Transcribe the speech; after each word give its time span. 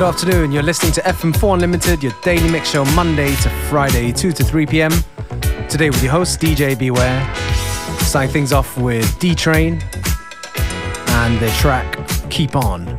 Good 0.00 0.14
afternoon. 0.14 0.50
You're 0.50 0.62
listening 0.62 0.92
to 0.92 1.02
FM4 1.02 1.52
Unlimited, 1.56 2.02
your 2.02 2.14
daily 2.22 2.50
mix 2.50 2.70
show 2.70 2.86
Monday 2.86 3.36
to 3.36 3.50
Friday, 3.68 4.12
2 4.12 4.32
to 4.32 4.42
3 4.42 4.64
p.m. 4.64 4.90
Today 5.68 5.90
with 5.90 6.02
your 6.02 6.10
host, 6.10 6.40
DJ 6.40 6.78
Beware. 6.78 7.34
Starting 7.98 8.32
things 8.32 8.50
off 8.50 8.78
with 8.78 9.18
D 9.18 9.34
Train 9.34 9.78
and 11.08 11.38
their 11.38 11.54
track 11.56 12.08
Keep 12.30 12.56
On. 12.56 12.98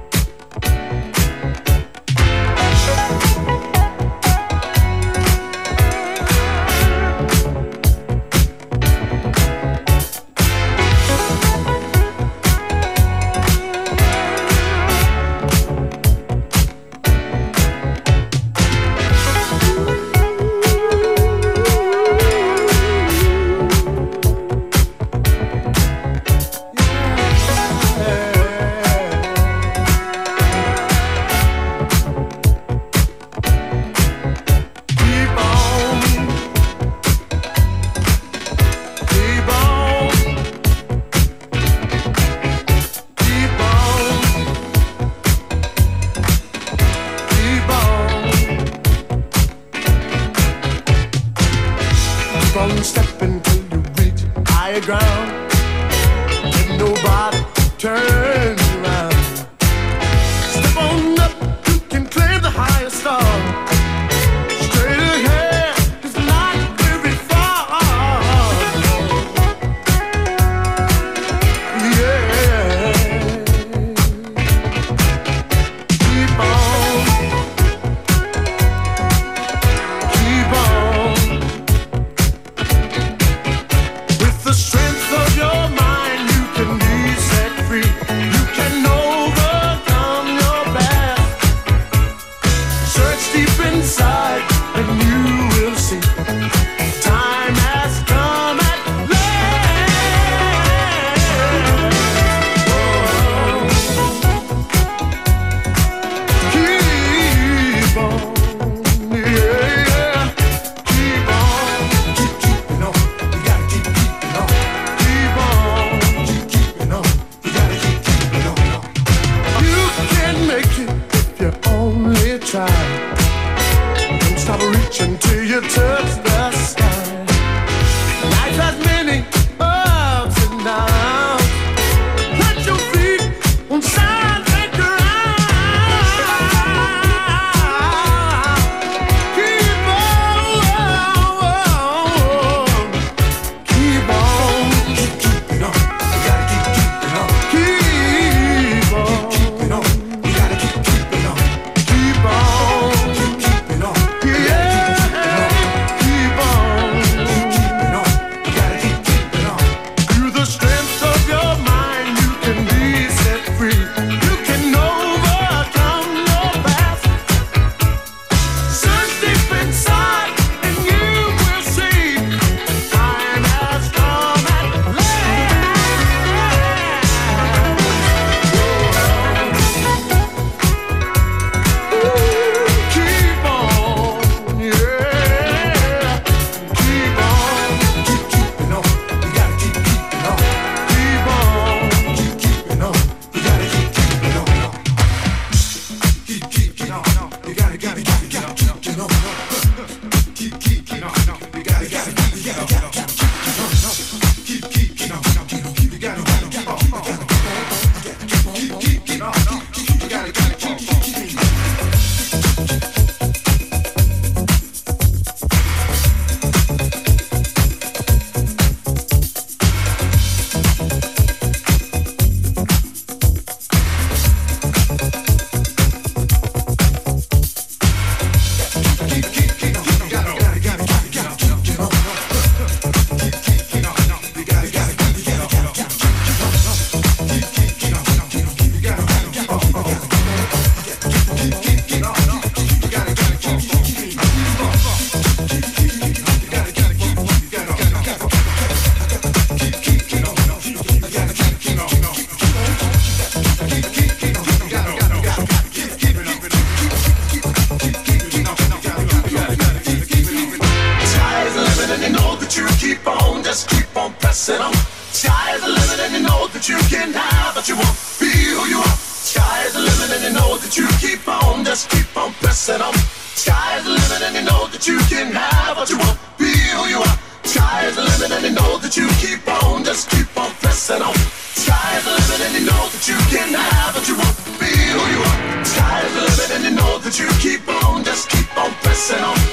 now 283.93 284.07
you 284.07 284.15
up, 284.15 284.35
be 284.59 284.67
who 284.67 285.01
you 285.11 285.21
are. 285.21 285.65
Sky's 285.65 286.13
the 286.13 286.21
limit, 286.21 286.51
and 286.55 286.63
you 286.63 286.71
know 286.71 286.99
that 286.99 287.19
you 287.19 287.27
keep 287.39 287.67
on, 287.67 288.03
just 288.03 288.29
keep 288.29 288.57
on 288.57 288.71
pressing 288.81 289.19
on. 289.19 289.50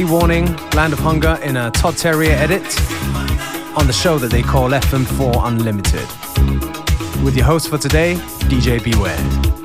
Warning, 0.00 0.46
Land 0.70 0.94
of 0.94 1.00
Hunger 1.00 1.38
in 1.42 1.58
a 1.58 1.70
Todd 1.70 1.94
Terje 1.94 2.28
edit 2.28 2.62
on 3.76 3.86
the 3.86 3.92
show 3.92 4.18
that 4.18 4.30
they 4.30 4.40
call 4.40 4.70
FM4 4.70 5.46
Unlimited. 5.46 6.08
With 7.22 7.36
your 7.36 7.44
host 7.44 7.68
for 7.68 7.76
today, 7.76 8.14
DJ 8.48 8.82
Beware. 8.82 9.61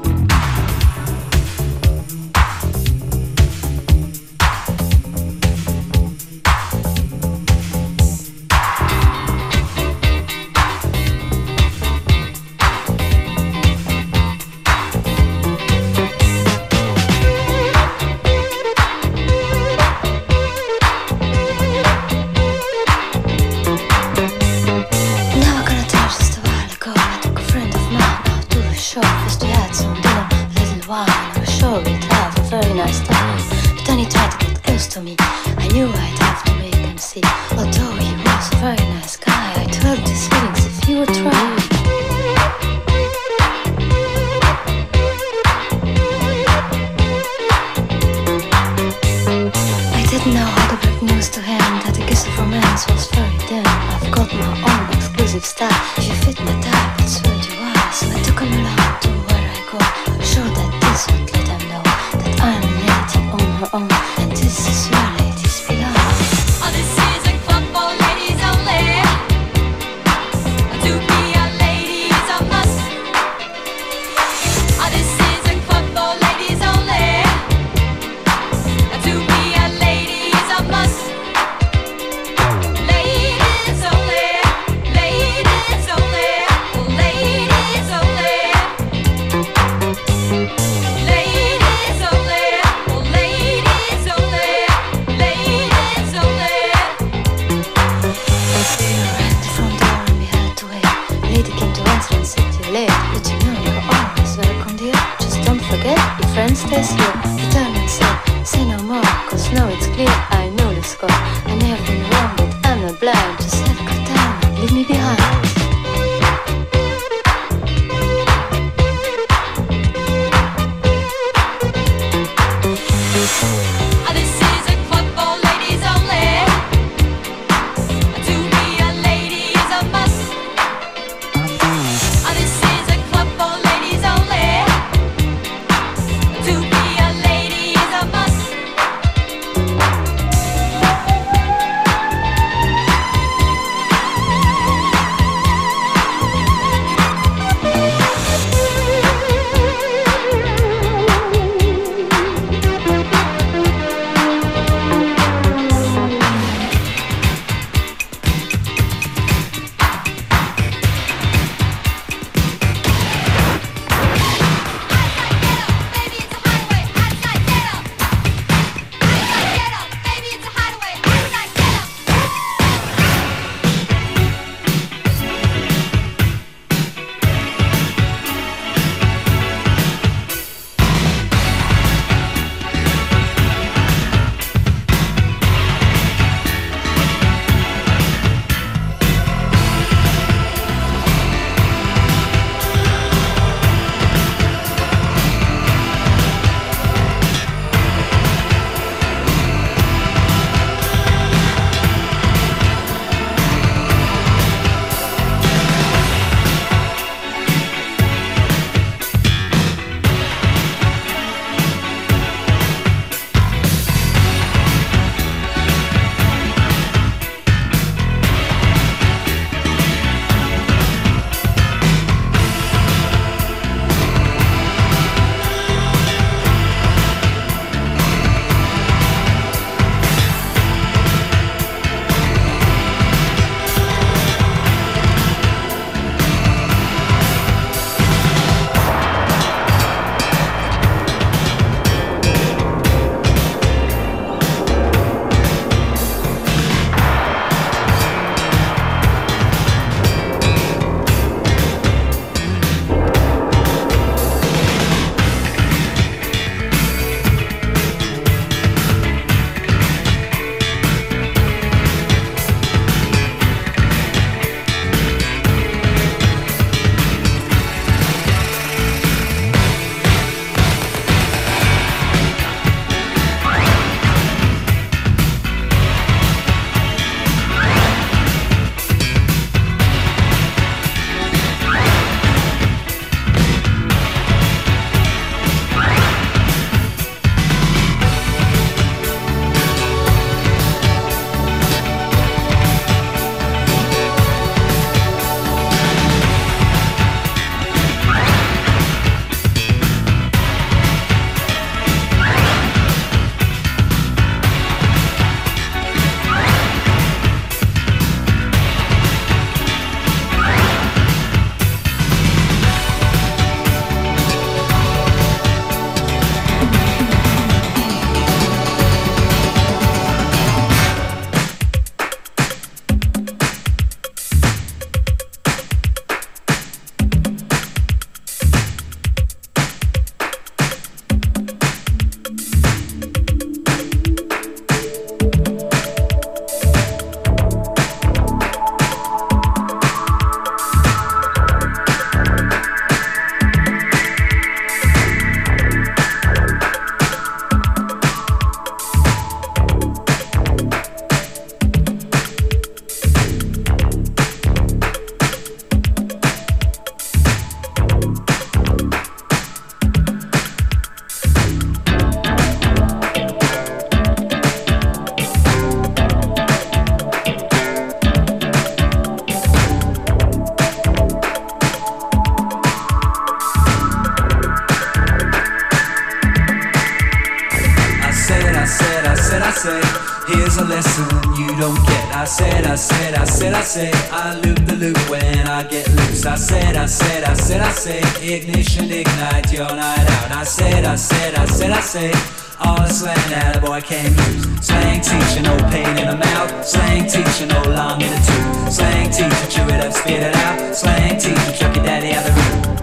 Said, 386.59 386.75
I 386.75 386.85
said, 386.85 387.23
I 387.23 387.33
said, 387.33 387.61
I 387.61 387.71
say, 387.71 387.99
ignition, 388.21 388.91
ignite 388.91 389.51
your 389.51 389.67
night 389.67 390.07
out. 390.17 390.31
I 390.31 390.43
said, 390.43 390.85
I 390.85 390.95
said, 390.95 391.35
I 391.35 391.45
said, 391.45 391.71
I 391.71 391.81
say. 391.81 392.11
All 392.59 392.77
the 392.77 392.89
slang 392.89 393.29
that 393.29 393.57
a 393.57 393.61
boy 393.61 393.81
can 393.81 394.09
use. 394.09 394.65
Slang 394.65 394.99
teacher, 395.01 395.41
no 395.43 395.55
pain 395.69 395.93
in 396.01 396.07
the 396.07 396.17
mouth. 396.17 396.65
Slang 396.65 397.05
teacher, 397.05 397.45
no 397.45 397.61
long 397.69 398.01
in 398.01 398.09
the 398.09 398.21
tooth. 398.27 398.73
Slang 398.73 399.11
teacher, 399.11 399.47
chew 399.53 399.67
it 399.69 399.85
up, 399.85 399.93
spit 399.93 400.23
it 400.23 400.35
out. 400.35 400.75
Slang 400.75 401.19
teacher, 401.19 401.51
chuck 401.53 401.75
your 401.75 401.85
daddy 401.85 402.13
out 402.13 402.25
the 402.25 402.31
room. 402.31 402.73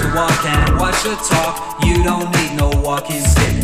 to 0.00 0.16
walk 0.16 0.44
and 0.44 0.76
what 0.78 0.94
to 1.02 1.14
talk, 1.32 1.84
you 1.84 2.02
don't 2.02 2.30
need 2.36 2.56
no 2.56 2.68
walking 2.82 3.20
stick. 3.20 3.63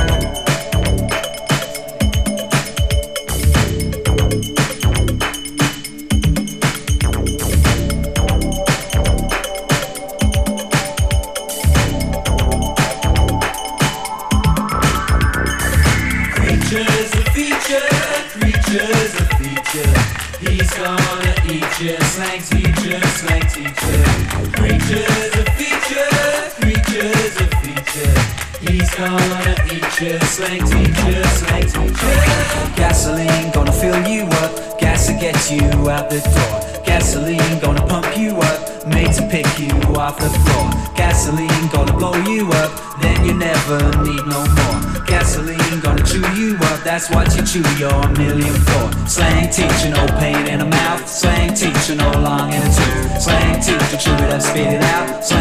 Gonna 29.01 29.55
eat 29.73 30.01
you, 30.01 30.19
slang 30.19 30.61
teacher, 30.61 31.23
slang 31.39 31.65
teacher. 31.65 32.73
Gasoline 32.75 33.51
gonna 33.51 33.71
fill 33.71 33.97
you 34.07 34.25
up, 34.25 34.79
gas 34.79 35.07
to 35.07 35.13
get 35.13 35.35
you 35.49 35.89
out 35.89 36.09
the 36.09 36.19
door. 36.21 36.83
Gasoline 36.85 37.59
gonna 37.59 37.85
pump 37.87 38.15
you 38.15 38.35
up, 38.37 38.87
made 38.87 39.11
to 39.13 39.27
pick 39.27 39.47
you 39.57 39.73
off 39.95 40.19
the 40.19 40.29
floor. 40.29 40.69
Gasoline 40.95 41.67
gonna 41.73 41.93
blow 41.93 42.15
you 42.29 42.47
up, 42.61 43.01
then 43.01 43.25
you 43.25 43.33
never 43.33 43.79
need 44.05 44.25
no 44.27 44.45
more. 44.57 45.05
Gasoline 45.07 45.79
gonna 45.81 46.03
chew 46.05 46.25
you 46.35 46.55
up, 46.69 46.83
that's 46.83 47.09
what 47.09 47.35
you 47.35 47.41
chew 47.43 47.65
your 47.77 48.07
million 48.19 48.53
for. 48.69 48.85
Slang 49.07 49.49
teacher, 49.49 49.89
no 49.89 50.05
pain 50.19 50.47
in 50.47 50.59
the 50.59 50.65
mouth. 50.65 51.07
Slang 51.07 51.53
teacher, 51.55 51.95
no 51.95 52.11
long 52.21 52.53
in 52.53 52.61
the 52.61 52.69
tooth. 52.69 53.21
Slang 53.21 53.59
teacher, 53.61 53.97
chew 53.97 54.13
it 54.13 54.31
up, 54.31 54.41
spit 54.41 54.73
it 54.73 54.83
out. 54.83 55.25
Slang 55.25 55.40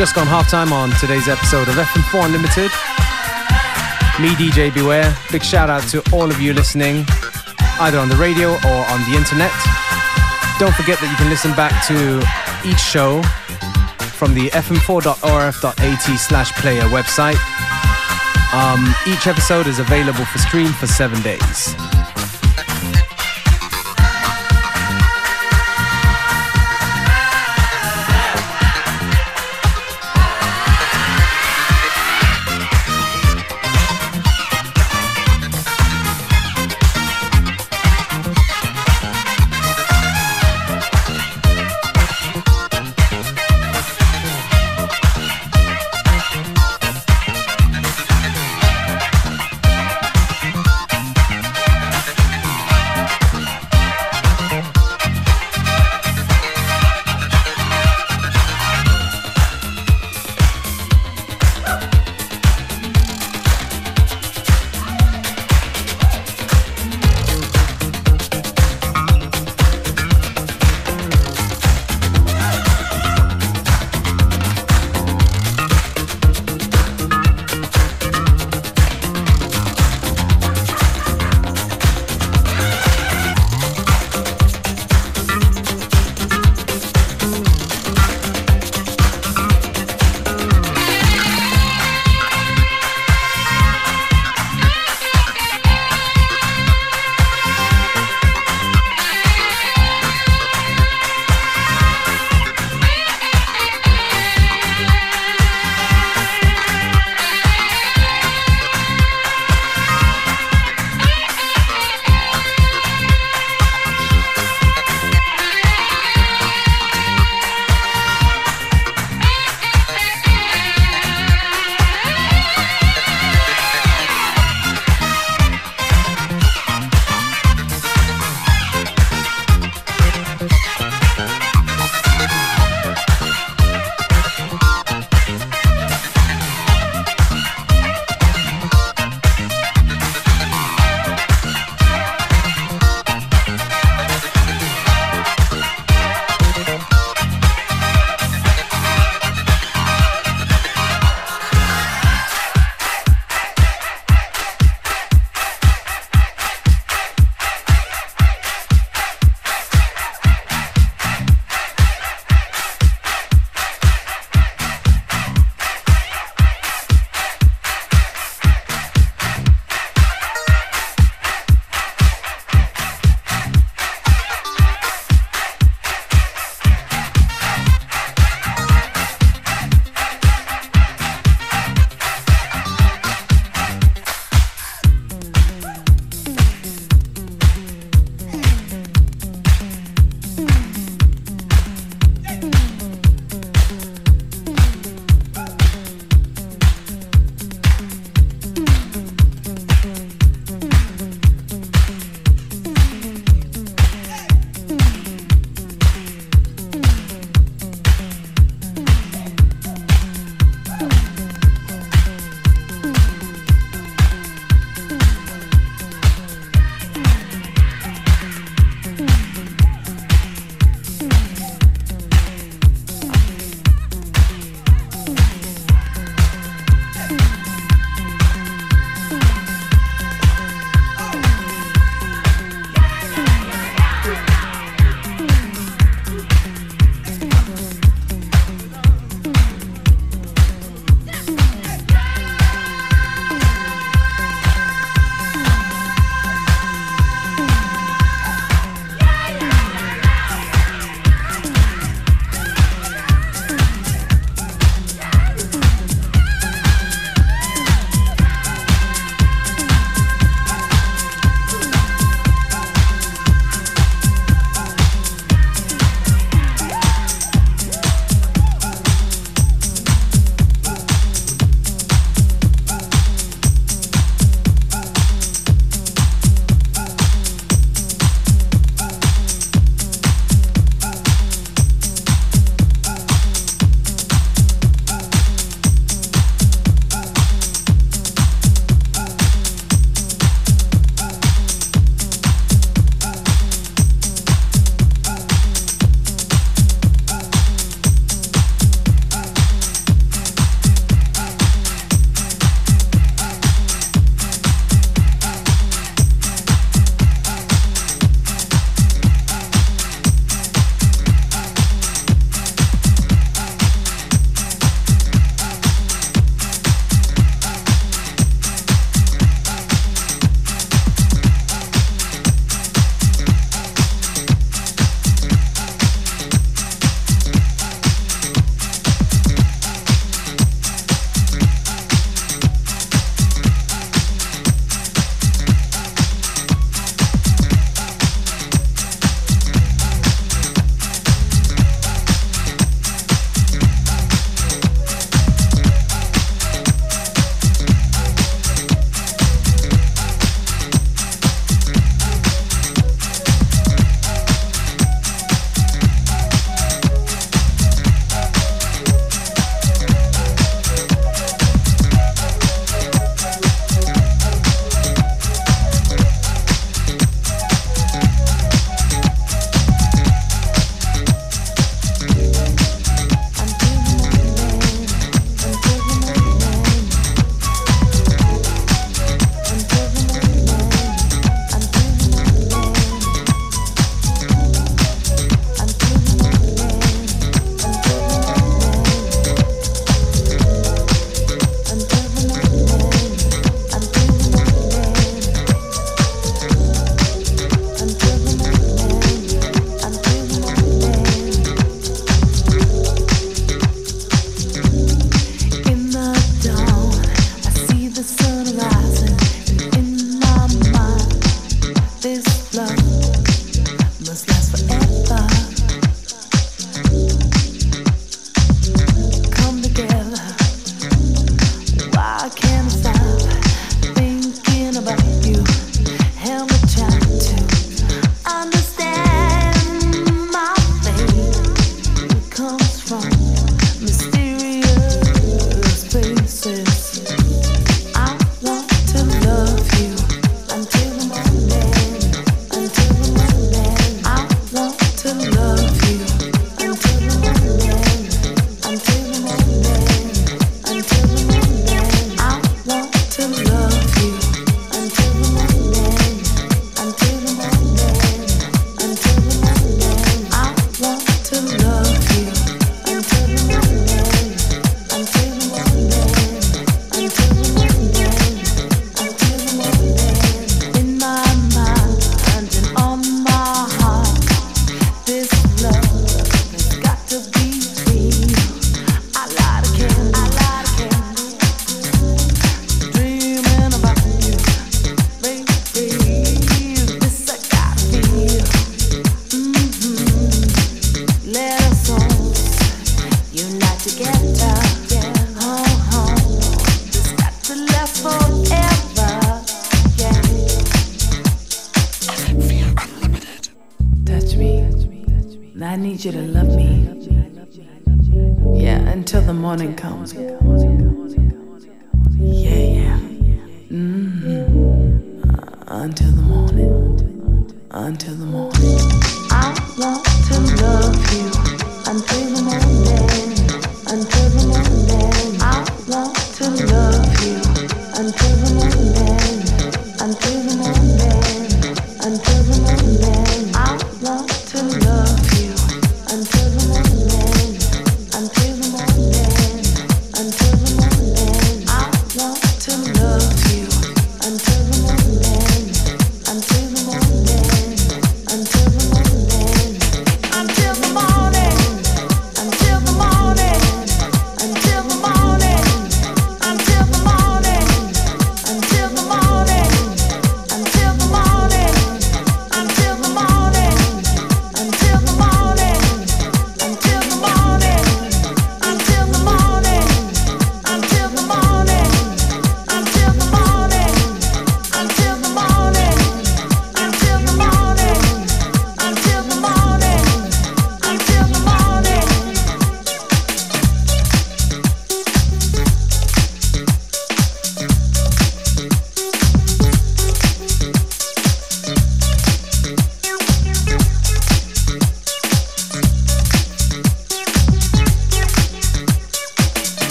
just 0.00 0.14
gone 0.14 0.26
halftime 0.26 0.72
on 0.72 0.88
today's 0.92 1.28
episode 1.28 1.68
of 1.68 1.74
FM4 1.74 2.24
Unlimited. 2.24 2.70
Me, 4.18 4.30
DJ 4.34 4.72
Beware. 4.72 5.14
Big 5.30 5.42
shout 5.42 5.68
out 5.68 5.82
to 5.88 6.02
all 6.10 6.30
of 6.30 6.40
you 6.40 6.54
listening, 6.54 7.04
either 7.80 7.98
on 7.98 8.08
the 8.08 8.16
radio 8.16 8.52
or 8.52 8.80
on 8.88 9.00
the 9.10 9.14
internet. 9.14 9.52
Don't 10.58 10.74
forget 10.74 10.98
that 11.00 11.08
you 11.10 11.16
can 11.16 11.28
listen 11.28 11.52
back 11.54 11.84
to 11.86 12.16
each 12.66 12.80
show 12.80 13.20
from 14.16 14.32
the 14.32 14.48
fm4.orf.at 14.48 16.18
slash 16.18 16.52
player 16.52 16.84
website. 16.84 17.36
Um, 18.54 18.94
each 19.06 19.26
episode 19.26 19.66
is 19.66 19.80
available 19.80 20.24
for 20.24 20.38
stream 20.38 20.68
for 20.72 20.86
seven 20.86 21.20
days. 21.20 21.76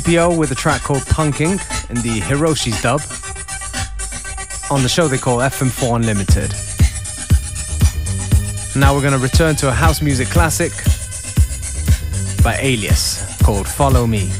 P.O. 0.00 0.36
with 0.36 0.50
a 0.50 0.54
track 0.54 0.82
called 0.82 1.02
Punking 1.02 1.58
in 1.90 1.96
the 1.96 2.20
Hiroshi's 2.20 2.80
dub 2.82 3.00
on 4.70 4.82
the 4.82 4.88
show 4.88 5.08
they 5.08 5.18
call 5.18 5.38
FM4 5.38 5.96
Unlimited. 5.96 6.50
Now 8.76 8.94
we're 8.94 9.00
going 9.00 9.12
to 9.12 9.18
return 9.18 9.56
to 9.56 9.68
a 9.68 9.72
house 9.72 10.00
music 10.00 10.28
classic 10.28 10.72
by 12.44 12.56
Aly-Us 12.60 13.42
called 13.42 13.66
Follow 13.66 14.06
Me. 14.06 14.30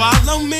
Doop 0.00 0.14
doop 0.24 0.59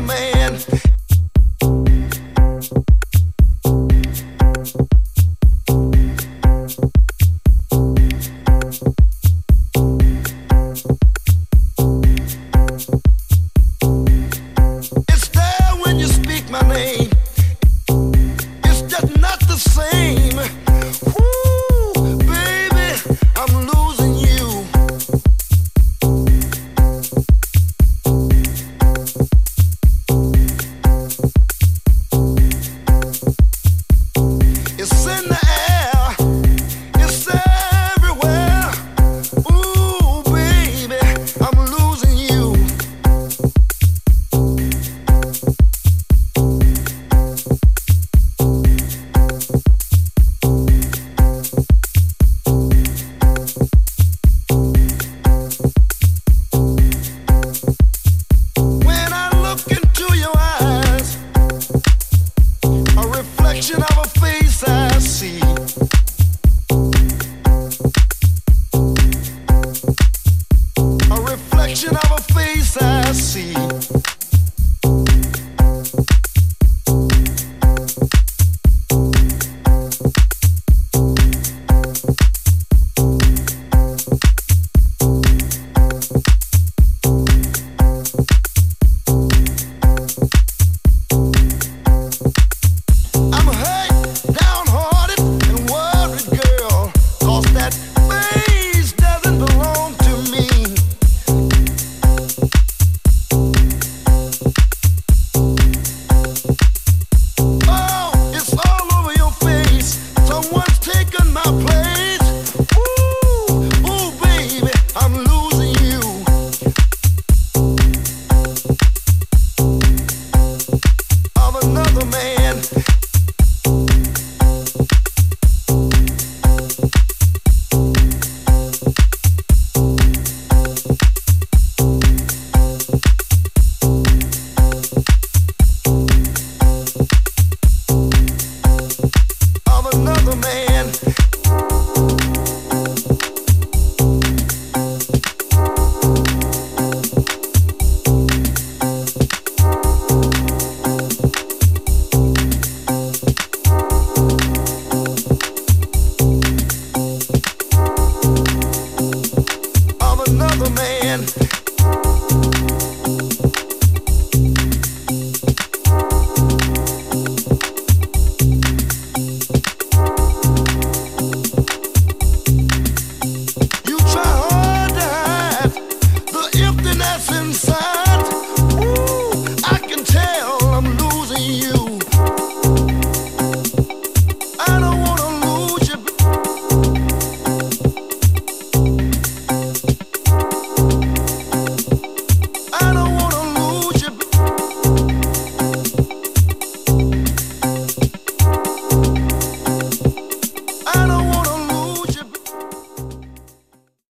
man. 0.00 0.29